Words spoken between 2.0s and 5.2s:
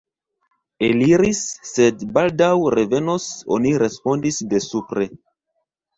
baldaŭ revenos, oni respondis de supre.